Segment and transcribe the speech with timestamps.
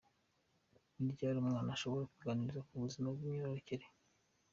[0.99, 3.85] Ni ryari umwana ashobora kuganirizwa ku buzima bw’imyororokere?